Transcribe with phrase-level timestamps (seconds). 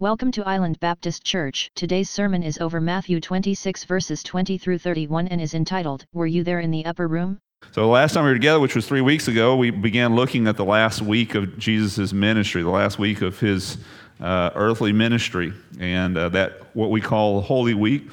[0.00, 1.72] Welcome to Island Baptist Church.
[1.74, 6.44] Today's sermon is over Matthew 26 verses 20 through 31 and is entitled, Were You
[6.44, 7.40] There in the Upper Room?
[7.72, 10.46] So, the last time we were together, which was three weeks ago, we began looking
[10.46, 13.78] at the last week of Jesus' ministry, the last week of his
[14.20, 18.08] uh, earthly ministry, and uh, that what we call Holy Week,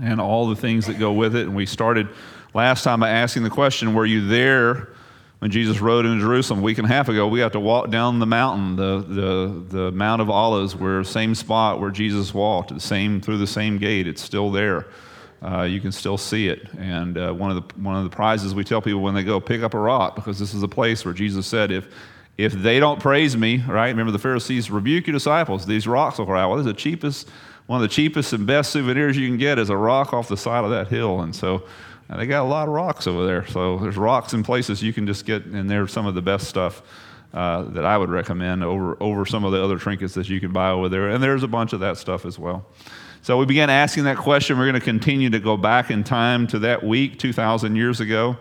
[0.00, 1.42] and all the things that go with it.
[1.42, 2.08] And we started
[2.54, 4.88] last time by asking the question Were you there
[5.38, 7.90] when Jesus rode into Jerusalem a week and a half ago, we got to walk
[7.90, 12.74] down the mountain, the, the, the Mount of Olives, where same spot where Jesus walked,
[12.74, 14.08] the same through the same gate.
[14.08, 14.86] It's still there.
[15.40, 16.68] Uh, you can still see it.
[16.76, 19.38] And uh, one, of the, one of the prizes we tell people when they go,
[19.38, 21.86] pick up a rock, because this is a place where Jesus said, if,
[22.36, 23.88] if they don't praise me, right?
[23.88, 25.66] Remember the Pharisees rebuke your disciples.
[25.66, 26.50] These rocks will cry out.
[26.50, 27.28] Well, the cheapest,
[27.68, 30.36] one of the cheapest and best souvenirs you can get is a rock off the
[30.36, 31.20] side of that hill.
[31.20, 31.62] And so
[32.08, 33.46] and they got a lot of rocks over there.
[33.46, 36.48] So there's rocks in places you can just get, and they're some of the best
[36.48, 36.82] stuff
[37.34, 40.52] uh, that I would recommend over, over some of the other trinkets that you can
[40.52, 41.10] buy over there.
[41.10, 42.64] And there's a bunch of that stuff as well.
[43.20, 44.58] So we began asking that question.
[44.58, 48.38] We're going to continue to go back in time to that week, 2,000 years ago.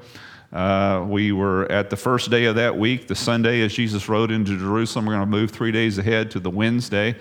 [0.54, 4.32] Uh, we were at the first day of that week, the Sunday as Jesus rode
[4.32, 5.06] into Jerusalem.
[5.06, 7.18] We're going to move three days ahead to the Wednesday,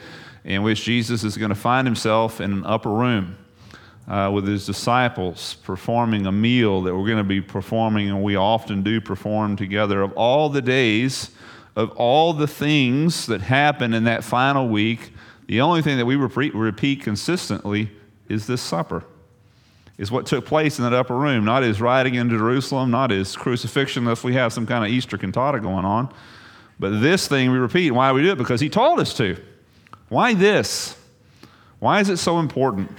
[0.47, 3.37] in which Jesus is going to find himself in an upper room
[4.07, 8.37] uh, with his disciples performing a meal that we're going to be performing, and we
[8.37, 11.33] often do perform together, of all the days,
[11.75, 15.13] of all the things that happen in that final week,
[15.49, 17.91] the only thing that we repeat, consistently
[18.29, 19.05] is this supper.
[19.99, 23.35] Is what took place in that upper room, not his riding into Jerusalem, not his
[23.35, 26.13] crucifixion, unless we have some kind of Easter cantata going on.
[26.79, 27.91] But this thing we repeat.
[27.93, 28.39] Why we do it?
[28.39, 29.43] Because he told us to.
[30.09, 30.97] Why this?
[31.79, 32.91] Why is it so important?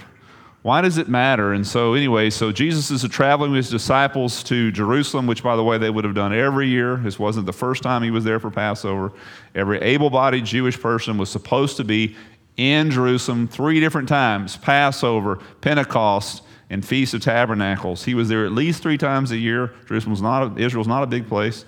[0.62, 1.52] Why does it matter?
[1.52, 5.64] And so, anyway, so Jesus is traveling with his disciples to Jerusalem, which, by the
[5.64, 6.96] way, they would have done every year.
[6.96, 9.12] This wasn't the first time he was there for Passover.
[9.54, 12.16] Every able bodied Jewish person was supposed to be
[12.56, 18.04] in Jerusalem three different times Passover, Pentecost, and Feast of Tabernacles.
[18.04, 19.72] He was there at least three times a year.
[19.86, 21.64] Jerusalem's not a, Israel's not a big place.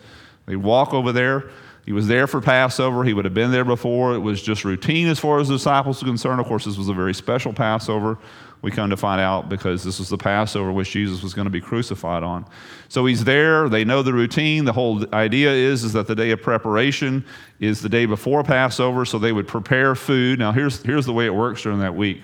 [0.46, 1.50] They walk over there.
[1.86, 3.04] He was there for Passover.
[3.04, 4.14] He would have been there before.
[4.14, 6.40] It was just routine as far as the disciples were concerned.
[6.40, 8.18] Of course, this was a very special Passover
[8.62, 11.50] we come to find out because this was the Passover which Jesus was going to
[11.50, 12.44] be crucified on.
[12.88, 13.68] So he's there.
[13.68, 14.64] They know the routine.
[14.64, 17.24] The whole idea is, is that the day of preparation
[17.58, 20.38] is the day before Passover, so they would prepare food.
[20.38, 22.22] Now, here's, here's the way it works during that week.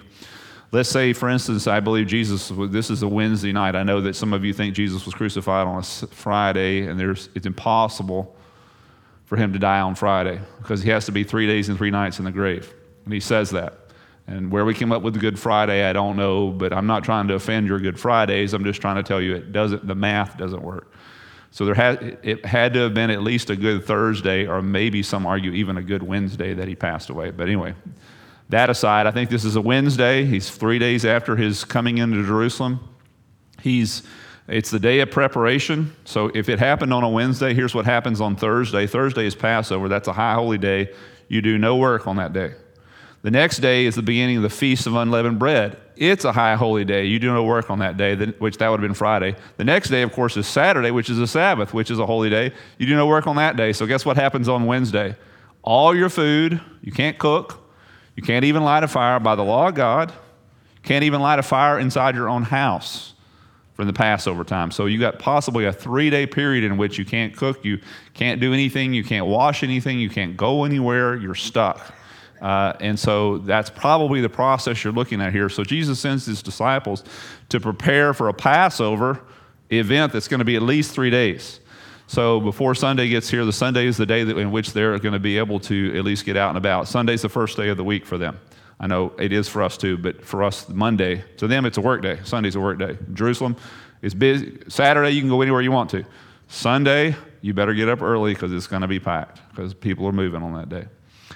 [0.72, 3.74] Let's say, for instance, I believe Jesus, this is a Wednesday night.
[3.74, 7.30] I know that some of you think Jesus was crucified on a Friday, and there's,
[7.34, 8.35] it's impossible
[9.26, 11.91] for him to die on Friday because he has to be three days and three
[11.91, 12.72] nights in the grave.
[13.04, 13.75] And he says that.
[14.28, 17.28] And where we came up with Good Friday, I don't know, but I'm not trying
[17.28, 18.54] to offend your Good Fridays.
[18.54, 20.92] I'm just trying to tell you it doesn't, the math doesn't work.
[21.53, 25.03] So there had, it had to have been at least a good Thursday, or maybe
[25.03, 27.31] some argue even a good Wednesday that he passed away.
[27.31, 27.75] But anyway,
[28.48, 30.25] that aside, I think this is a Wednesday.
[30.25, 32.81] He's three days after his coming into Jerusalem.
[33.62, 34.03] He's,
[34.48, 35.94] it's the day of preparation.
[36.04, 38.86] So if it happened on a Wednesday, here's what happens on Thursday.
[38.86, 39.88] Thursday is Passover.
[39.88, 40.92] That's a high holy day.
[41.28, 42.54] You do no work on that day.
[43.22, 45.78] The next day is the beginning of the Feast of Unleavened Bread.
[45.96, 47.06] It's a high holy day.
[47.06, 49.34] You do no work on that day, which that would have been Friday.
[49.56, 52.30] The next day, of course, is Saturday, which is a Sabbath, which is a holy
[52.30, 52.52] day.
[52.78, 53.72] You do no work on that day.
[53.72, 55.16] So, guess what happens on Wednesday?
[55.62, 57.68] All your food, you can't cook,
[58.14, 61.40] you can't even light a fire by the law of God, you can't even light
[61.40, 63.14] a fire inside your own house
[63.76, 64.70] from the Passover time.
[64.70, 67.78] So you got possibly a three day period in which you can't cook, you
[68.14, 71.94] can't do anything, you can't wash anything, you can't go anywhere, you're stuck.
[72.41, 75.48] Uh, and so that's probably the process you're looking at here.
[75.48, 77.04] So Jesus sends his disciples
[77.50, 79.20] to prepare for a Passover
[79.70, 81.60] event that's going to be at least three days.
[82.06, 85.15] So before Sunday gets here, the Sunday is the day that, in which they're going
[85.15, 86.88] to be able to at least get out and about.
[86.88, 88.38] Sunday's the first day of the week for them.
[88.78, 91.81] I know it is for us too, but for us, Monday, to them, it's a
[91.81, 92.19] work day.
[92.25, 92.98] Sunday's a work day.
[93.14, 93.56] Jerusalem
[94.03, 94.59] is busy.
[94.69, 96.04] Saturday, you can go anywhere you want to.
[96.48, 100.12] Sunday, you better get up early because it's going to be packed because people are
[100.12, 100.86] moving on that day.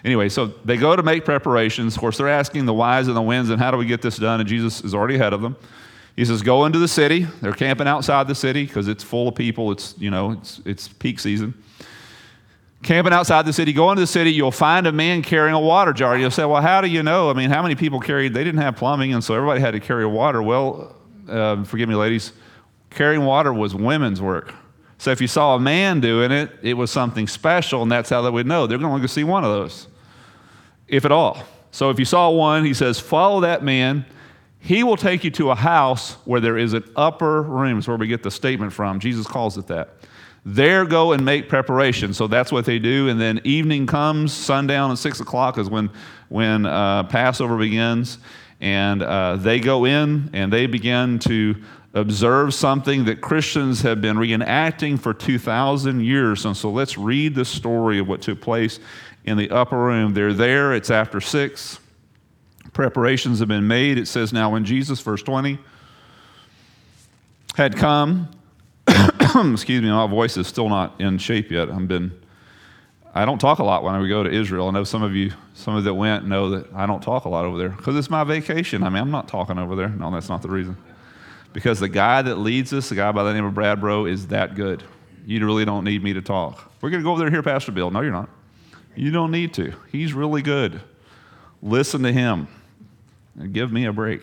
[0.05, 1.95] Anyway, so they go to make preparations.
[1.95, 4.17] Of course, they're asking the whys and the winds, and how do we get this
[4.17, 4.41] done?
[4.41, 5.57] And Jesus is already ahead of them.
[6.17, 7.27] He says, Go into the city.
[7.41, 9.73] They're camping outside the city because it's full of people.
[9.73, 11.55] It's, you know, it's, it's peak season.
[12.83, 15.93] Camping outside the city, go into the city, you'll find a man carrying a water
[15.93, 16.17] jar.
[16.17, 17.29] You'll say, Well, how do you know?
[17.29, 18.33] I mean, how many people carried?
[18.33, 20.43] They didn't have plumbing, and so everybody had to carry water.
[20.43, 20.97] Well,
[21.29, 22.33] uh, forgive me, ladies,
[22.89, 24.55] carrying water was women's work.
[24.97, 28.23] So if you saw a man doing it, it was something special, and that's how
[28.23, 28.67] they would know.
[28.67, 29.87] They're going to see one of those,
[30.89, 31.43] if at all.
[31.71, 34.05] So if you saw one, he says, follow that man.
[34.59, 37.77] He will take you to a house where there is an upper room.
[37.77, 39.01] That's where we get the statement from.
[39.01, 39.97] Jesus calls it that.
[40.45, 42.15] There go and make preparation.
[42.15, 43.09] So that's what they do.
[43.09, 45.91] And then evening comes, sundown, and six o'clock is when,
[46.29, 48.19] when uh, Passover begins.
[48.61, 51.57] And uh, they go in and they begin to
[51.95, 56.45] observe something that Christians have been reenacting for 2,000 years.
[56.45, 58.79] And so let's read the story of what took place
[59.25, 60.15] in the upper room.
[60.15, 61.79] They're there, it's after six.
[62.73, 63.99] Preparations have been made.
[63.99, 65.59] It says, Now, when Jesus, verse 20,
[67.57, 68.29] had come,
[69.53, 71.71] excuse me, my voice is still not in shape yet.
[71.71, 72.13] I've been,
[73.15, 74.69] I don't talk a lot when I go to Israel.
[74.69, 77.29] I know some of you, some of that went know that I don't talk a
[77.29, 78.83] lot over there because it's my vacation.
[78.83, 79.89] I mean, I'm not talking over there.
[79.89, 80.77] No, that's not the reason.
[81.53, 84.29] Because the guy that leads us, the guy by the name of Brad Bro, is
[84.29, 84.83] that good.
[85.27, 86.73] You really don't need me to talk.
[86.81, 87.91] We're going to go over there hear Pastor Bill.
[87.91, 88.29] No, you're not.
[88.95, 89.73] You don't need to.
[89.93, 90.81] He's really good.
[91.63, 92.49] Listen to him
[93.39, 94.23] and give me a break.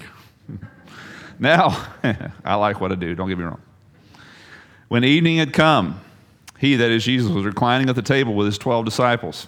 [1.39, 1.87] now,
[2.43, 3.61] I like what I do, don't get me wrong.
[4.87, 6.01] When evening had come,
[6.57, 9.47] he, that is Jesus, was reclining at the table with his 12 disciples.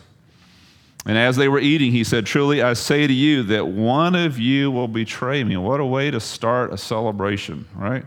[1.06, 4.38] And as they were eating, he said, Truly I say to you that one of
[4.38, 5.56] you will betray me.
[5.58, 8.06] What a way to start a celebration, right?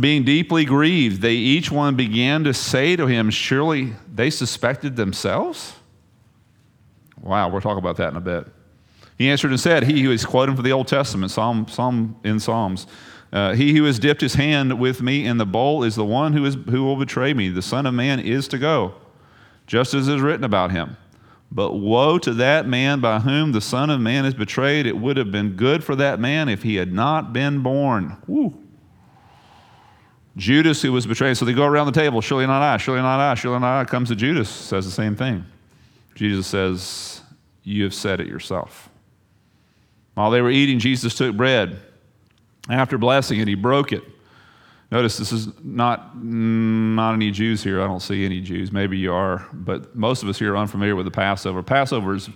[0.00, 5.74] Being deeply grieved, they each one began to say to him, Surely they suspected themselves?
[7.20, 8.48] Wow, we'll talk about that in a bit.
[9.16, 12.40] He answered and said, He who is quoting from the Old Testament, Psalm, Psalm in
[12.40, 12.88] Psalms,
[13.32, 16.32] uh, he who has dipped his hand with me in the bowl is the one
[16.32, 17.48] who, is, who will betray me.
[17.48, 18.94] The Son of Man is to go,
[19.66, 20.96] just as is written about him.
[21.50, 24.86] But woe to that man by whom the Son of Man is betrayed.
[24.86, 28.16] It would have been good for that man if he had not been born.
[28.26, 28.62] Woo.
[30.36, 31.36] Judas, who was betrayed.
[31.36, 33.84] So they go around the table, surely not I, surely not I, surely not I.
[33.84, 35.46] Comes to Judas, says the same thing.
[36.14, 37.22] Jesus says,
[37.62, 38.90] You have said it yourself.
[40.14, 41.80] While they were eating, Jesus took bread.
[42.68, 44.02] After blessing it, he broke it.
[44.90, 47.82] Notice this is not, not any Jews here.
[47.82, 48.70] I don't see any Jews.
[48.70, 51.62] Maybe you are, but most of us here are unfamiliar with the Passover.
[51.62, 52.28] Passover is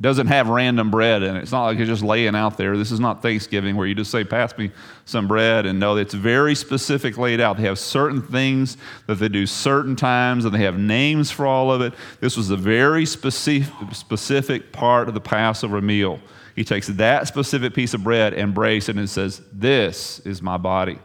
[0.00, 1.42] doesn't have random bread in it.
[1.42, 2.76] It's not like it's just laying out there.
[2.76, 4.70] This is not Thanksgiving where you just say, Pass me
[5.04, 5.66] some bread.
[5.66, 7.56] And no, it's very specific laid out.
[7.56, 11.72] They have certain things that they do certain times, and they have names for all
[11.72, 11.94] of it.
[12.20, 16.18] This was a very specific, specific part of the Passover meal.
[16.54, 20.56] He takes that specific piece of bread and breaks it and says, This is my
[20.56, 20.98] body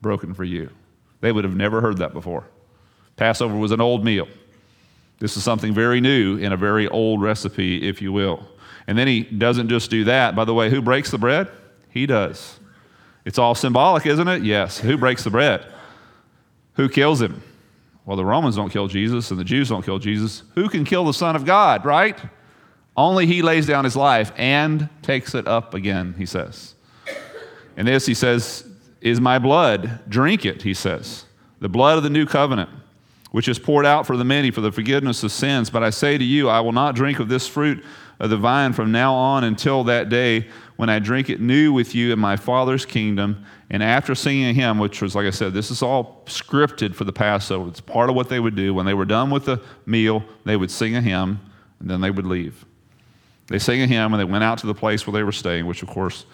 [0.00, 0.70] broken for you.
[1.20, 2.46] They would have never heard that before.
[3.16, 4.28] Passover was an old meal.
[5.18, 8.46] This is something very new in a very old recipe, if you will.
[8.86, 10.36] And then he doesn't just do that.
[10.36, 11.48] By the way, who breaks the bread?
[11.90, 12.60] He does.
[13.24, 14.42] It's all symbolic, isn't it?
[14.42, 14.78] Yes.
[14.78, 15.66] Who breaks the bread?
[16.74, 17.42] Who kills him?
[18.04, 20.44] Well, the Romans don't kill Jesus and the Jews don't kill Jesus.
[20.54, 22.18] Who can kill the Son of God, right?
[22.96, 26.74] Only he lays down his life and takes it up again, he says.
[27.76, 28.66] And this, he says,
[29.00, 30.00] is my blood.
[30.08, 31.26] Drink it, he says.
[31.60, 32.70] The blood of the new covenant
[33.36, 35.68] which is poured out for the many for the forgiveness of sins.
[35.68, 37.84] But I say to you, I will not drink of this fruit
[38.18, 41.94] of the vine from now on until that day when I drink it new with
[41.94, 43.44] you in my Father's kingdom.
[43.68, 47.04] And after singing a hymn, which was, like I said, this is all scripted for
[47.04, 47.68] the Passover.
[47.68, 48.72] It's part of what they would do.
[48.72, 51.40] When they were done with the meal, they would sing a hymn,
[51.80, 52.64] and then they would leave.
[53.48, 55.66] They sang a hymn, and they went out to the place where they were staying,
[55.66, 56.26] which, of course,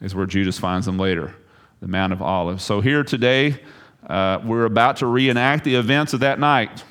[0.00, 1.34] is where Judas finds them later,
[1.80, 2.62] the Mount of Olives.
[2.62, 3.60] So here today,
[4.06, 6.84] uh, we're about to reenact the events of that night.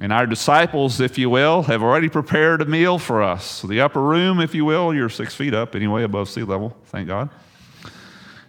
[0.00, 3.44] And our disciples, if you will, have already prepared a meal for us.
[3.44, 6.76] So the upper room, if you will, you're six feet up anyway, above sea level,
[6.86, 7.30] thank God.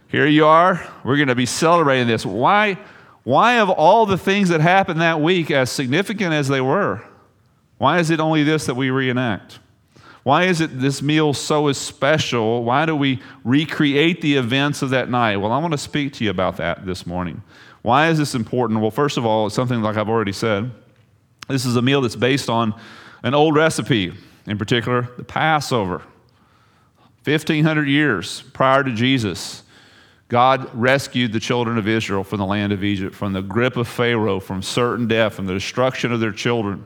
[0.10, 0.86] Here you are.
[1.04, 2.26] We're going to be celebrating this.
[2.26, 2.78] Why,
[3.24, 7.04] why, of all the things that happened that week, as significant as they were,
[7.78, 9.60] why is it only this that we reenact?
[10.24, 12.64] Why is it this meal so special?
[12.64, 15.38] Why do we recreate the events of that night?
[15.38, 17.42] Well, I want to speak to you about that this morning.
[17.82, 18.82] Why is this important?
[18.82, 20.72] Well, first of all, it's something like I've already said.
[21.48, 22.76] This is a meal that's based on
[23.24, 24.14] an old recipe,
[24.46, 26.04] in particular, the Passover.
[27.24, 29.64] 1,500 years prior to Jesus,
[30.28, 33.88] God rescued the children of Israel from the land of Egypt, from the grip of
[33.88, 36.86] Pharaoh, from certain death, from the destruction of their children.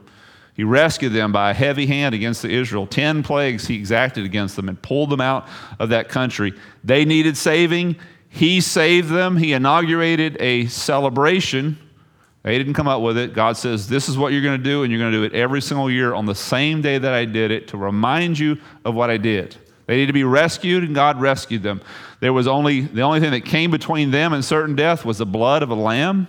[0.54, 2.86] He rescued them by a heavy hand against the Israel.
[2.86, 5.48] Ten plagues he exacted against them and pulled them out
[5.80, 6.54] of that country.
[6.84, 7.96] They needed saving.
[8.28, 9.36] He saved them.
[9.36, 11.76] He inaugurated a celebration.
[12.44, 13.34] They didn't come up with it.
[13.34, 15.32] God says, This is what you're going to do, and you're going to do it
[15.32, 18.94] every single year on the same day that I did it to remind you of
[18.94, 19.56] what I did.
[19.86, 21.80] They need to be rescued, and God rescued them.
[22.20, 25.26] There was only the only thing that came between them and certain death was the
[25.26, 26.26] blood of a lamb,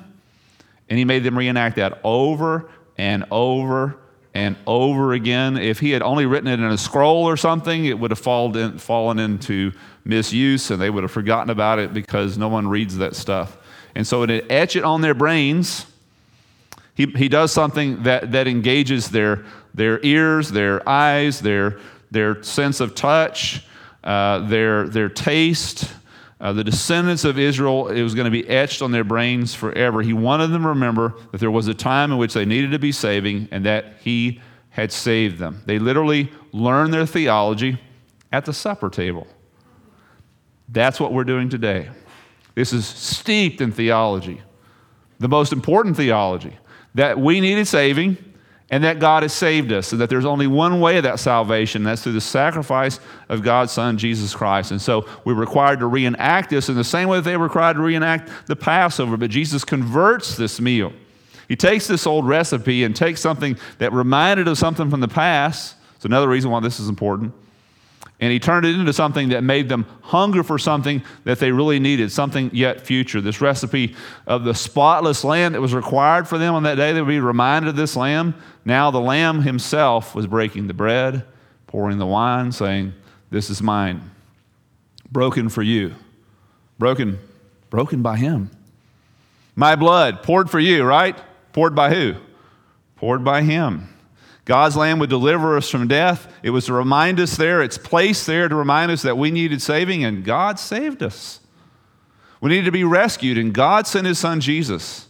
[0.89, 3.97] and He made them reenact that over and over
[4.35, 5.57] and over again.
[5.57, 8.77] If he had only written it in a scroll or something, it would have fallen,
[8.77, 9.71] fallen into
[10.03, 13.57] misuse and they would have forgotten about it because no one reads that stuff.
[13.95, 15.85] And so to etch it on their brains,
[16.95, 21.79] he, he does something that, that engages their, their ears, their eyes, their,
[22.11, 23.65] their sense of touch,
[24.03, 25.89] uh, their, their taste.
[26.39, 30.01] Uh, the descendants of Israel, it was going to be etched on their brains forever.
[30.01, 32.79] He wanted them to remember that there was a time in which they needed to
[32.79, 35.61] be saving and that He had saved them.
[35.65, 37.79] They literally learned their theology
[38.31, 39.27] at the supper table.
[40.67, 41.89] That's what we're doing today.
[42.55, 44.41] This is steeped in theology,
[45.19, 46.57] the most important theology
[46.95, 48.17] that we needed saving
[48.71, 51.83] and that God has saved us, and that there's only one way of that salvation.
[51.83, 54.71] That's through the sacrifice of God's Son, Jesus Christ.
[54.71, 57.75] And so we're required to reenact this in the same way that they were required
[57.75, 59.17] to reenact the Passover.
[59.17, 60.93] But Jesus converts this meal.
[61.47, 65.75] He takes this old recipe and takes something that reminded of something from the past.
[65.95, 67.33] It's another reason why this is important
[68.19, 71.79] and he turned it into something that made them hunger for something that they really
[71.79, 73.19] needed, something yet future.
[73.19, 73.95] This recipe
[74.25, 77.19] of the spotless lamb that was required for them on that day, they would be
[77.19, 78.35] reminded of this lamb.
[78.63, 81.25] Now the lamb himself was breaking the bread,
[81.67, 82.93] pouring the wine, saying,
[83.31, 84.11] This is mine,
[85.11, 85.93] broken for you.
[86.79, 87.19] Broken,
[87.69, 88.49] broken by him.
[89.55, 91.17] My blood poured for you, right?
[91.53, 92.15] Poured by who?
[92.97, 93.89] Poured by him.
[94.45, 96.31] God's Lamb would deliver us from death.
[96.43, 99.61] It was to remind us there, it's placed there to remind us that we needed
[99.61, 101.39] saving, and God saved us.
[102.41, 105.07] We needed to be rescued, and God sent His Son Jesus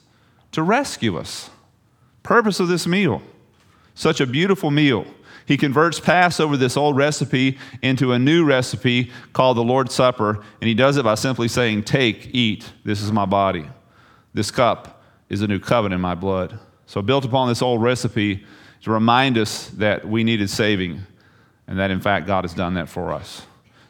[0.54, 1.50] to rescue us.
[2.24, 3.22] Purpose of this meal.
[3.94, 5.06] Such a beautiful meal.
[5.46, 10.68] He converts Passover, this old recipe, into a new recipe called the Lord's Supper, and
[10.68, 13.68] he does it by simply saying, Take, eat, this is my body.
[14.34, 16.58] This cup is a new covenant in my blood.
[16.88, 18.46] So, built upon this old recipe,
[18.84, 21.02] to remind us that we needed saving
[21.68, 23.44] and that in fact God has done that for us.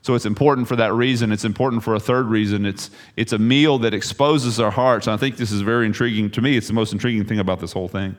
[0.05, 1.31] So it's important for that reason.
[1.31, 2.63] It's important for a third reason.
[2.67, 5.07] It's, it's a meal that exposes our hearts.
[5.07, 6.55] And I think this is very intriguing to me.
[6.55, 8.15] It's the most intriguing thing about this whole thing.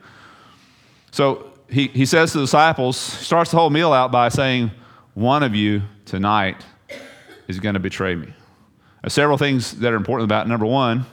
[1.11, 4.71] So he, he says to the disciples, starts the whole meal out by saying,
[5.13, 6.57] One of you tonight
[7.47, 8.33] is going to betray me.
[9.07, 10.49] Several things that are important about it.
[10.49, 11.05] Number one,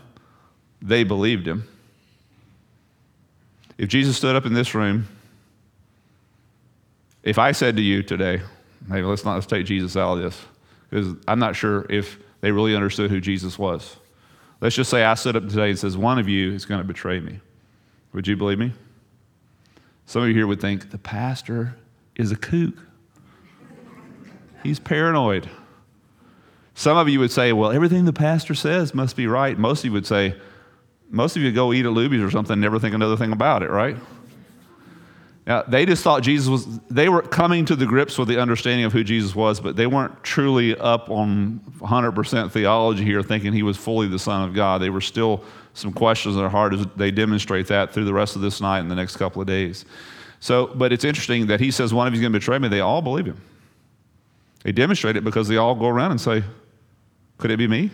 [0.82, 1.68] they believed him.
[3.78, 5.06] If Jesus stood up in this room
[7.25, 8.43] if I said to you today,
[8.88, 10.40] hey, let's not let's take Jesus out of this,
[10.88, 13.97] because I'm not sure if they really understood who Jesus was.
[14.61, 16.87] Let's just say I stood up today and says, one of you is going to
[16.87, 17.40] betray me.
[18.12, 18.73] Would you believe me?
[20.07, 21.76] Some of you here would think the pastor
[22.14, 22.75] is a kook.
[24.62, 25.49] He's paranoid.
[26.75, 29.59] Some of you would say, well, everything the pastor says must be right.
[29.59, 30.35] Most of you would say,
[31.09, 33.71] most of you go eat at Luby's or something never think another thing about it,
[33.71, 33.97] right?
[35.46, 38.86] Now, they just thought Jesus was, they were coming to the grips with the understanding
[38.86, 43.62] of who Jesus was, but they weren't truly up on 100% theology here, thinking he
[43.62, 44.80] was fully the Son of God.
[44.80, 48.36] They were still some questions in their heart as they demonstrate that through the rest
[48.36, 49.84] of this night and the next couple of days.
[50.40, 52.68] So, but it's interesting that he says one of you is going to betray me.
[52.68, 53.40] They all believe him.
[54.62, 56.42] They demonstrate it because they all go around and say,
[57.38, 57.90] Could it be me?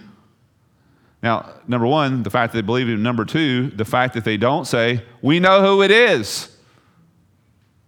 [1.23, 3.03] Now, number one, the fact that they believe him.
[3.03, 6.57] Number two, the fact that they don't say, We know who it is.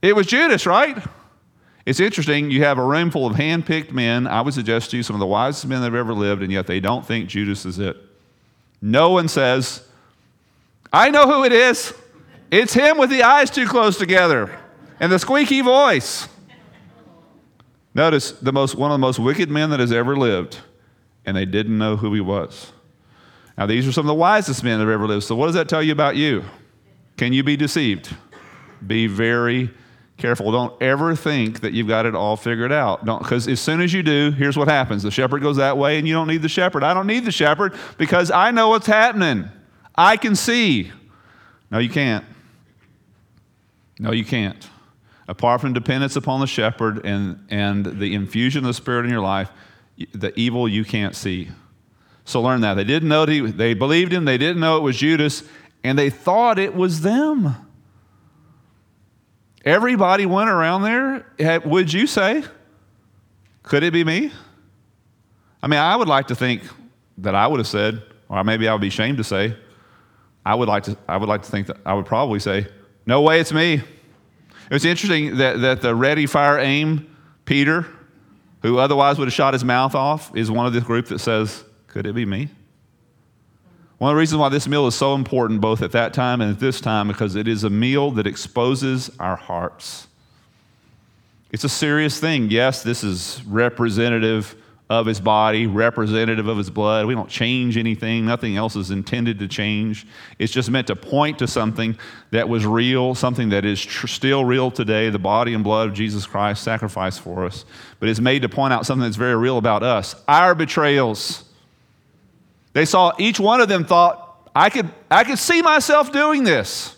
[0.02, 1.02] It was Judas, right?
[1.86, 2.50] It's interesting.
[2.50, 4.26] You have a room full of hand picked men.
[4.26, 6.52] I would suggest to you some of the wisest men that have ever lived, and
[6.52, 7.96] yet they don't think Judas is it.
[8.80, 9.86] No one says,
[10.92, 11.94] I know who it is.
[12.50, 14.58] It's him with the eyes too close together
[15.00, 16.28] and the squeaky voice.
[17.94, 20.58] Notice the most, one of the most wicked men that has ever lived,
[21.24, 22.72] and they didn't know who he was.
[23.56, 25.24] Now, these are some of the wisest men that have ever lived.
[25.24, 26.44] So, what does that tell you about you?
[27.16, 28.14] Can you be deceived?
[28.86, 29.70] Be very
[30.22, 30.52] Careful.
[30.52, 33.04] Don't ever think that you've got it all figured out.
[33.04, 36.06] Because as soon as you do, here's what happens the shepherd goes that way, and
[36.06, 36.84] you don't need the shepherd.
[36.84, 39.48] I don't need the shepherd because I know what's happening.
[39.96, 40.92] I can see.
[41.72, 42.24] No, you can't.
[43.98, 44.70] No, you can't.
[45.26, 49.22] Apart from dependence upon the shepherd and, and the infusion of the Spirit in your
[49.22, 49.50] life,
[50.14, 51.48] the evil you can't see.
[52.26, 52.74] So learn that.
[52.74, 55.42] They didn't know, he, they believed him, they didn't know it was Judas,
[55.82, 57.56] and they thought it was them.
[59.64, 61.60] Everybody went around there.
[61.64, 62.44] Would you say?
[63.62, 64.32] Could it be me?
[65.62, 66.62] I mean, I would like to think
[67.18, 69.56] that I would have said, or maybe I would be ashamed to say,
[70.44, 72.66] I would like to, I would like to think that I would probably say,
[73.06, 73.82] no way, it's me.
[74.70, 77.14] It's interesting that, that the ready, fire, aim
[77.44, 77.86] Peter,
[78.62, 81.62] who otherwise would have shot his mouth off, is one of this group that says,
[81.86, 82.48] could it be me?
[84.02, 86.50] One of the reasons why this meal is so important, both at that time and
[86.50, 90.08] at this time, because it is a meal that exposes our hearts.
[91.52, 92.50] It's a serious thing.
[92.50, 94.56] Yes, this is representative
[94.90, 97.06] of his body, representative of his blood.
[97.06, 100.04] We don't change anything, nothing else is intended to change.
[100.36, 101.96] It's just meant to point to something
[102.32, 105.94] that was real, something that is tr- still real today the body and blood of
[105.94, 107.64] Jesus Christ sacrificed for us.
[108.00, 111.44] But it's made to point out something that's very real about us our betrayals.
[112.72, 116.96] They saw each one of them thought, I could, I could see myself doing this.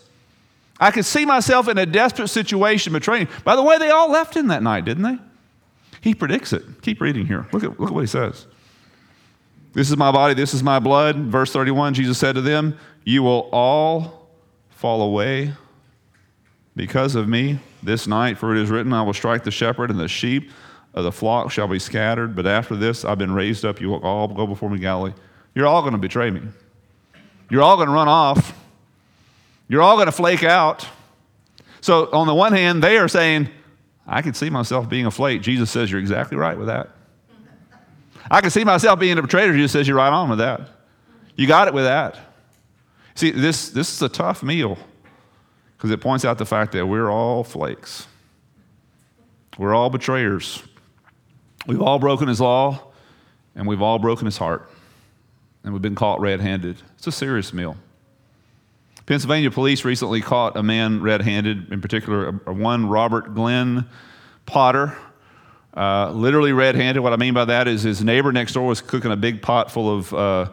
[0.79, 3.27] I could see myself in a desperate situation betraying.
[3.43, 5.17] By the way, they all left him that night, didn't they?
[6.01, 6.63] He predicts it.
[6.81, 7.47] Keep reading here.
[7.51, 8.45] Look at, look at what he says.
[9.73, 11.17] This is my body, this is my blood.
[11.17, 14.29] Verse 31 Jesus said to them, You will all
[14.69, 15.53] fall away
[16.75, 19.99] because of me this night, for it is written, I will strike the shepherd, and
[19.99, 20.51] the sheep
[20.93, 22.35] of the flock shall be scattered.
[22.35, 23.81] But after this, I've been raised up.
[23.81, 25.13] You will all go before me, Galilee.
[25.55, 26.41] You're all going to betray me.
[27.49, 28.53] You're all going to run off.
[29.67, 30.87] You're all going to flake out.
[31.81, 33.49] So, on the one hand, they are saying,
[34.05, 35.41] I can see myself being a flake.
[35.41, 36.89] Jesus says, You're exactly right with that.
[38.29, 39.53] I can see myself being a betrayer.
[39.53, 40.69] Jesus says, You're right on with that.
[41.35, 42.17] You got it with that.
[43.15, 44.77] See, this, this is a tough meal
[45.77, 48.07] because it points out the fact that we're all flakes.
[49.57, 50.61] We're all betrayers.
[51.65, 52.91] We've all broken his law
[53.55, 54.69] and we've all broken his heart.
[55.65, 56.81] And we've been caught red handed.
[56.95, 57.75] It's a serious meal.
[59.07, 63.87] Pennsylvania police recently caught a man red handed, in particular, one Robert Glenn
[64.45, 64.95] Potter.
[65.75, 67.01] Uh, literally red handed.
[67.01, 69.71] What I mean by that is his neighbor next door was cooking a big pot
[69.71, 70.49] full of uh,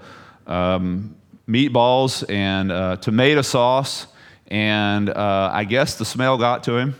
[0.46, 1.14] um,
[1.46, 4.06] meatballs and uh, tomato sauce.
[4.48, 6.94] And uh, I guess the smell got to him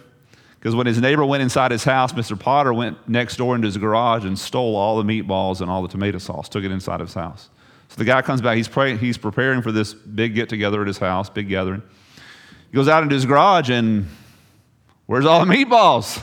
[0.59, 2.39] because when his neighbor went inside his house, Mr.
[2.39, 5.89] Potter went next door into his garage and stole all the meatballs and all the
[5.89, 7.49] tomato sauce, took it inside his house.
[7.93, 8.57] So the guy comes back.
[8.57, 11.83] He's, praying, he's preparing for this big get together at his house, big gathering.
[12.71, 14.07] He goes out into his garage and
[15.05, 16.23] where's all the meatballs?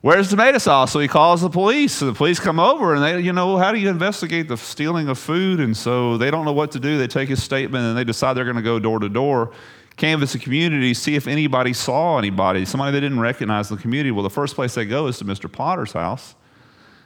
[0.00, 0.92] Where's the tomato sauce?
[0.92, 1.92] So he calls the police.
[1.92, 5.10] So the police come over and they, you know, how do you investigate the stealing
[5.10, 5.60] of food?
[5.60, 6.96] And so they don't know what to do.
[6.96, 9.52] They take his statement and they decide they're going to go door to door,
[9.98, 14.10] canvass the community, see if anybody saw anybody, somebody they didn't recognize in the community.
[14.10, 15.52] Well, the first place they go is to Mr.
[15.52, 16.34] Potter's house.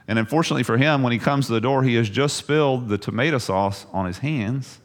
[0.06, 2.99] And unfortunately for him, when he comes to the door, he has just spilled the
[2.99, 4.78] tomato sauce on his hands.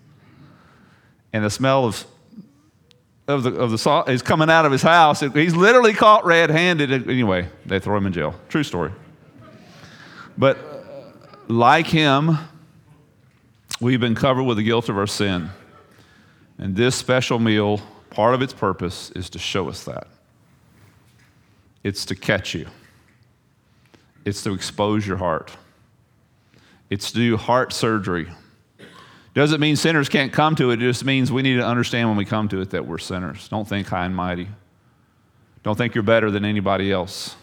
[1.33, 2.05] And the smell of,
[3.27, 5.19] of, the, of the sauce is coming out of his house.
[5.19, 6.91] He's literally caught red handed.
[7.09, 8.33] Anyway, they throw him in jail.
[8.47, 8.91] True story.
[10.37, 10.57] But
[11.49, 12.37] like him,
[13.81, 15.49] we've been covered with the guilt of our sin.
[16.57, 20.07] And this special meal, part of its purpose is to show us that.
[21.83, 22.67] It's to catch you.
[24.29, 25.51] It's to expose your heart.
[26.91, 28.29] It's to do heart surgery.
[29.33, 32.17] Doesn't mean sinners can't come to it, it just means we need to understand when
[32.17, 33.47] we come to it that we're sinners.
[33.47, 34.47] Don't think high and mighty.
[35.63, 37.35] Don't think you're better than anybody else.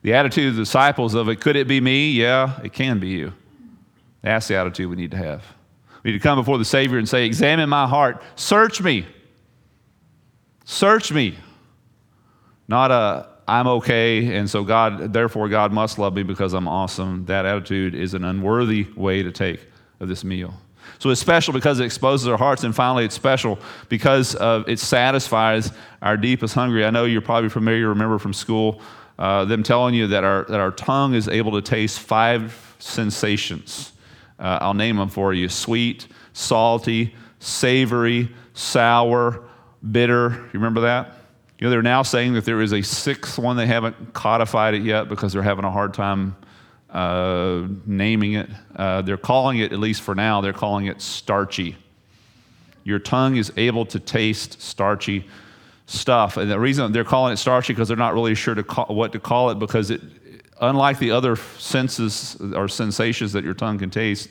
[0.00, 2.10] The attitude of the disciples of it, could it be me?
[2.12, 3.34] Yeah, it can be you.
[4.22, 5.44] That's the attitude we need to have.
[6.02, 9.06] We need to come before the Savior and say, Examine my heart, search me.
[10.64, 11.36] Search me.
[12.68, 17.26] Not a, I'm okay, and so God, therefore, God must love me because I'm awesome.
[17.26, 19.60] That attitude is an unworthy way to take
[20.00, 20.54] of this meal.
[20.98, 23.58] So it's special because it exposes our hearts, and finally, it's special
[23.90, 26.82] because of, it satisfies our deepest hunger.
[26.82, 28.80] I know you're probably familiar, remember from school,
[29.18, 33.92] uh, them telling you that our, that our tongue is able to taste five sensations.
[34.38, 39.44] Uh, I'll name them for you sweet, salty, savory, sour,
[39.90, 40.30] bitter.
[40.30, 41.16] You remember that?
[41.62, 43.56] You know, they're now saying that there is a sixth one.
[43.56, 46.34] They haven't codified it yet because they're having a hard time
[46.90, 48.50] uh, naming it.
[48.74, 51.76] Uh, they're calling it, at least for now, they're calling it starchy.
[52.82, 55.24] Your tongue is able to taste starchy
[55.86, 56.36] stuff.
[56.36, 59.12] And the reason they're calling it starchy because they're not really sure to call, what
[59.12, 60.00] to call it because it,
[60.60, 64.30] unlike the other senses or sensations that your tongue can taste,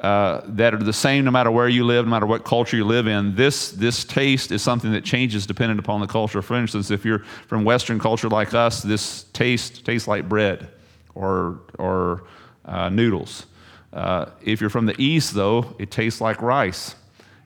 [0.00, 2.84] uh, that are the same no matter where you live, no matter what culture you
[2.84, 3.34] live in.
[3.34, 6.40] This, this taste is something that changes dependent upon the culture.
[6.40, 10.68] For instance, if you're from Western culture like us, this taste tastes like bread
[11.16, 12.24] or, or
[12.64, 13.46] uh, noodles.
[13.92, 16.94] Uh, if you're from the East, though, it tastes like rice.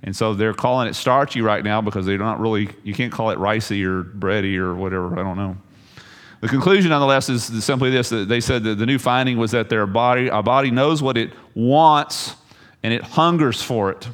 [0.03, 3.31] And so they're calling it starchy right now because they're not really, you can't call
[3.31, 5.57] it ricey or bready or whatever, I don't know.
[6.43, 9.71] The conclusion, nonetheless, is simply this that they said that the new finding was that
[9.71, 12.35] their body, our body knows what it wants
[12.83, 14.09] and it hungers for it.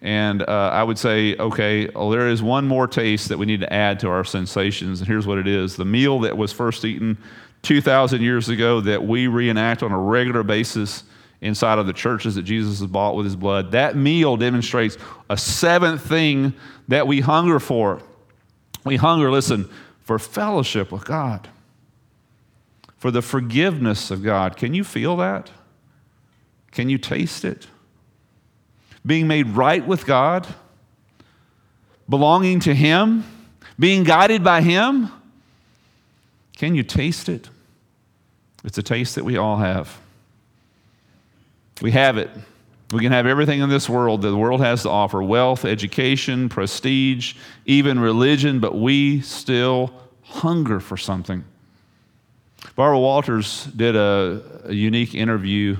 [0.00, 3.60] And uh, I would say, okay, well, there is one more taste that we need
[3.60, 6.84] to add to our sensations, and here's what it is the meal that was first
[6.84, 7.16] eaten
[7.62, 11.04] 2,000 years ago that we reenact on a regular basis
[11.40, 13.72] inside of the churches that Jesus has bought with his blood.
[13.72, 14.96] That meal demonstrates
[15.30, 16.54] a seventh thing
[16.88, 18.00] that we hunger for.
[18.84, 19.68] We hunger, listen,
[20.00, 21.48] for fellowship with God,
[22.96, 24.56] for the forgiveness of God.
[24.56, 25.50] Can you feel that?
[26.72, 27.68] Can you taste it?
[29.04, 30.46] Being made right with God,
[32.08, 33.24] belonging to Him,
[33.78, 35.10] being guided by Him.
[36.56, 37.48] Can you taste it?
[38.64, 39.98] It's a taste that we all have.
[41.80, 42.30] We have it.
[42.92, 46.48] We can have everything in this world that the world has to offer wealth, education,
[46.48, 47.34] prestige,
[47.64, 51.44] even religion, but we still hunger for something.
[52.76, 55.76] Barbara Walters did a, a, unique interview,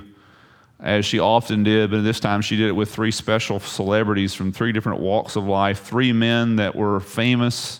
[0.83, 4.51] as she often did, but this time she did it with three special celebrities from
[4.51, 7.79] three different walks of life, three men that were famous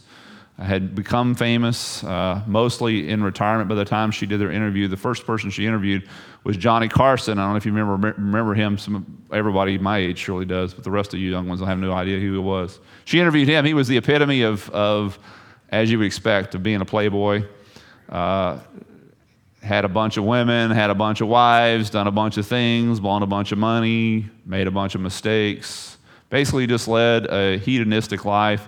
[0.58, 4.88] had become famous, uh, mostly in retirement by the time she did their interview.
[4.88, 6.08] The first person she interviewed
[6.46, 7.40] was Johnny Carson.
[7.40, 8.78] I don't know if you remember, remember him.
[8.78, 11.80] Some, everybody my age surely does, but the rest of you young ones I have
[11.80, 12.80] no idea who he was.
[13.04, 13.66] She interviewed him.
[13.66, 15.20] He was the epitome of, of
[15.70, 17.44] as you would expect, of being a playboy.
[18.08, 18.60] Uh,
[19.64, 23.00] had a bunch of women, had a bunch of wives, done a bunch of things,
[23.00, 25.98] blown a bunch of money, made a bunch of mistakes.
[26.30, 28.68] Basically, just led a hedonistic life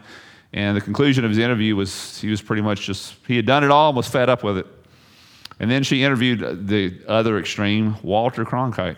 [0.55, 3.65] and the conclusion of his interview was he was pretty much just, he had done
[3.65, 4.65] it all and was fed up with it.
[5.60, 8.95] And then she interviewed the other extreme, Walter Cronkite.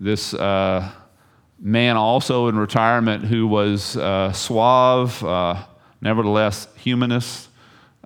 [0.00, 0.90] This uh,
[1.60, 5.62] man, also in retirement, who was uh, suave, uh,
[6.00, 7.45] nevertheless humanist,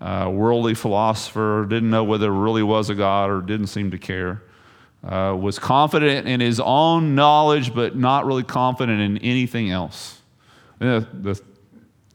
[0.00, 3.98] uh, worldly philosopher, didn't know whether there really was a God or didn't seem to
[3.98, 4.42] care.
[5.02, 10.20] Uh, was confident in his own knowledge, but not really confident in anything else.
[10.78, 11.40] The, the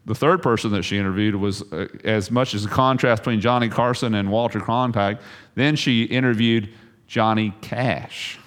[0.06, 3.70] the third person that she interviewed was uh, as much as a contrast between Johnny
[3.70, 5.20] Carson and Walter Cronkite.
[5.56, 6.70] Then she interviewed
[7.08, 8.38] Johnny Cash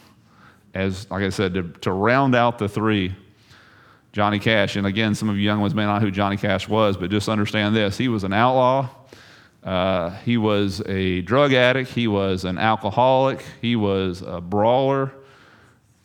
[0.75, 3.15] as, like I said, to, to round out the three.
[4.13, 6.67] Johnny Cash, and again, some of you young ones may not know who Johnny Cash
[6.67, 8.89] was, but just understand this: he was an outlaw.
[9.69, 11.91] Uh, he was a drug addict.
[11.91, 13.45] He was an alcoholic.
[13.61, 15.13] He was a brawler,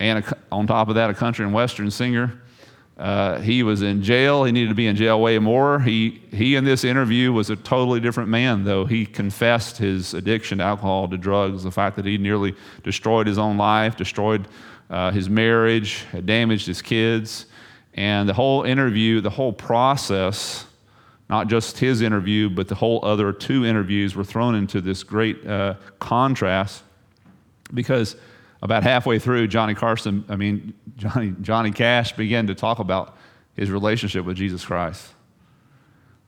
[0.01, 2.41] and a, on top of that, a country and western singer.
[2.97, 4.43] Uh, he was in jail.
[4.43, 5.79] He needed to be in jail way more.
[5.79, 8.83] He, he, in this interview, was a totally different man, though.
[8.83, 13.37] He confessed his addiction to alcohol, to drugs, the fact that he nearly destroyed his
[13.37, 14.45] own life, destroyed
[14.89, 17.45] uh, his marriage, damaged his kids.
[17.93, 20.65] And the whole interview, the whole process,
[21.29, 25.45] not just his interview, but the whole other two interviews were thrown into this great
[25.47, 26.83] uh, contrast
[27.73, 28.15] because
[28.61, 33.17] about halfway through, Johnny Carson, I mean, Johnny, Johnny Cash began to talk about
[33.55, 35.13] his relationship with Jesus Christ.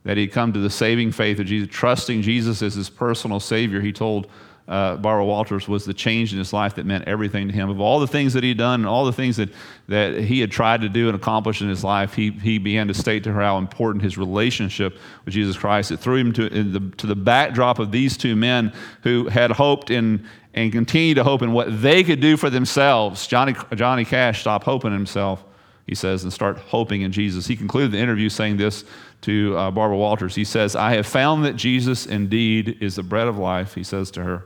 [0.04, 3.80] That he'd come to the saving faith of Jesus, trusting Jesus as his personal Savior.
[3.80, 4.28] He told
[4.68, 7.70] uh, Barbara Walters was the change in his life that meant everything to him.
[7.70, 9.50] Of all the things that he'd done and all the things that,
[9.88, 12.94] that he had tried to do and accomplish in his life, he, he began to
[12.94, 15.92] state to her how important his relationship with Jesus Christ.
[15.92, 19.90] It threw him to, the, to the backdrop of these two men who had hoped
[19.90, 23.26] in, and continued to hope in what they could do for themselves.
[23.26, 25.44] Johnny, Johnny Cash stopped hoping in himself,
[25.86, 27.46] he says, and start hoping in Jesus.
[27.46, 28.84] He concluded the interview saying this
[29.20, 30.34] to uh, Barbara Walters.
[30.34, 34.10] He says, I have found that Jesus indeed is the bread of life, he says
[34.12, 34.44] to her,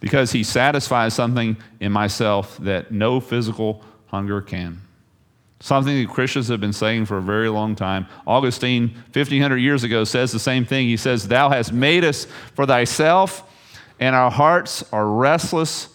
[0.00, 4.80] because he satisfies something in myself that no physical hunger can.
[5.60, 8.06] Something that Christians have been saying for a very long time.
[8.26, 10.86] Augustine, 1500 years ago, says the same thing.
[10.86, 13.46] He says, Thou hast made us for thyself
[14.00, 15.88] and our hearts are restless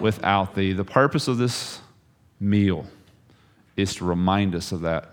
[0.00, 0.72] without thee.
[0.72, 1.80] The purpose of this
[2.40, 2.86] meal
[3.76, 5.10] is to remind us of that,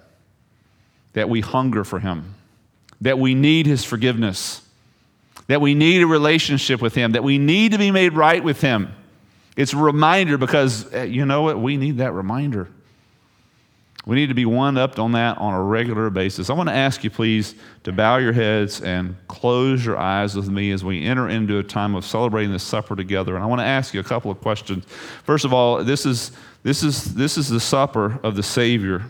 [1.14, 2.36] that we hunger for him,
[3.02, 4.62] that we need his forgiveness,
[5.48, 8.62] that we need a relationship with him, that we need to be made right with
[8.62, 8.94] him.
[9.58, 11.60] It's a reminder because eh, you know what?
[11.60, 12.68] We need that reminder.
[14.06, 16.50] We need to be one upped on that on a regular basis.
[16.50, 20.50] I want to ask you, please, to bow your heads and close your eyes with
[20.50, 23.36] me as we enter into a time of celebrating this supper together.
[23.36, 24.86] And I want to ask you a couple of questions.
[25.24, 26.32] First of all, this is,
[26.64, 29.04] this is, this is the supper of the Savior.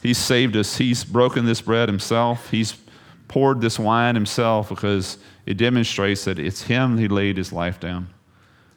[0.00, 2.76] He's saved us, He's broken this bread Himself, He's
[3.34, 8.08] poured this wine Himself because it demonstrates that it's Him who laid His life down.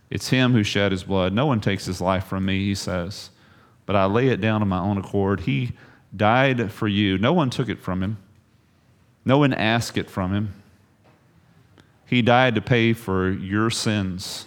[0.10, 1.32] It's Him who shed His blood.
[1.32, 3.30] No one takes His life from me, He says
[3.88, 5.40] but I lay it down on my own accord.
[5.40, 5.72] He
[6.16, 7.18] died for you.
[7.18, 8.18] No one took it from him,
[9.26, 10.54] no one asked it from him.
[12.06, 14.46] He died to pay for your sins.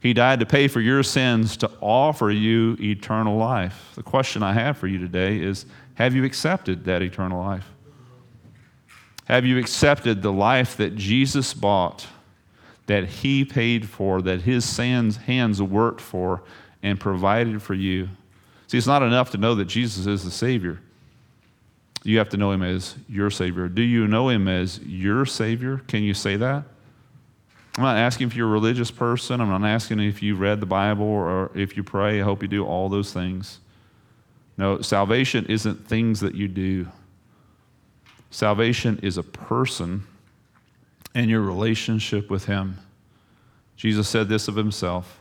[0.00, 3.92] He died to pay for your sins to offer you eternal life.
[3.94, 7.66] The question I have for you today is Have you accepted that eternal life?
[9.28, 12.06] Have you accepted the life that Jesus bought,
[12.86, 16.42] that He paid for, that His hands worked for,
[16.82, 18.08] and provided for you?
[18.68, 20.80] See, it's not enough to know that Jesus is the Savior.
[22.04, 23.68] You have to know Him as your Savior.
[23.68, 25.82] Do you know Him as your Savior?
[25.88, 26.64] Can you say that?
[27.76, 29.42] I'm not asking if you're a religious person.
[29.42, 32.18] I'm not asking if you read the Bible or if you pray.
[32.20, 33.60] I hope you do all those things.
[34.56, 36.88] No, salvation isn't things that you do.
[38.30, 40.06] Salvation is a person
[41.14, 42.78] and your relationship with Him.
[43.76, 45.20] Jesus said this of Himself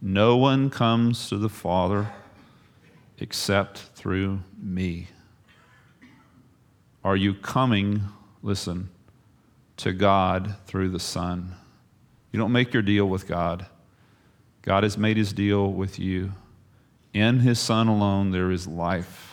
[0.00, 2.10] No one comes to the Father
[3.18, 5.08] except through me.
[7.04, 8.04] Are you coming,
[8.42, 8.90] listen,
[9.78, 11.54] to God through the Son?
[12.32, 13.66] You don't make your deal with God.
[14.62, 16.32] God has made his deal with you.
[17.12, 19.29] In his Son alone, there is life.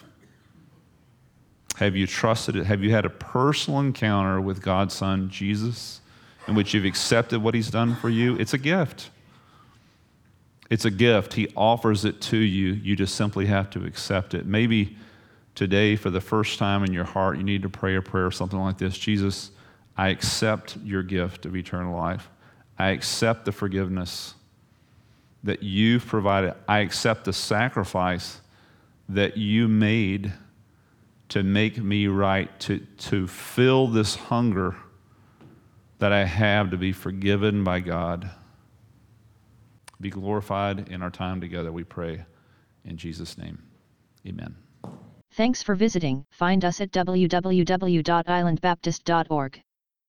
[1.78, 2.66] Have you trusted it?
[2.66, 6.02] Have you had a personal encounter with God's Son, Jesus,
[6.48, 8.36] in which you've accepted what he's done for you?
[8.38, 9.12] It's a gift.
[10.72, 11.34] It's a gift.
[11.34, 12.74] He offers it to you.
[12.74, 14.48] You just simply have to accept it.
[14.48, 14.98] Maybe
[15.54, 18.32] today, for the first time in your heart, you need to pray a prayer, or
[18.32, 19.52] something like this Jesus,
[19.96, 22.28] I accept your gift of eternal life.
[22.80, 24.34] I accept the forgiveness
[25.44, 26.56] that you've provided.
[26.68, 28.42] I accept the sacrifice
[29.10, 30.34] that you made
[31.30, 34.76] to make me right, to, to fill this hunger
[36.00, 38.30] that I have to be forgiven by God.
[40.00, 42.24] Be glorified in our time together, we pray.
[42.86, 43.64] In Jesus' name,
[44.26, 44.56] amen.
[45.34, 46.26] Thanks for visiting.
[46.32, 49.62] Find us at www.islandbaptist.org.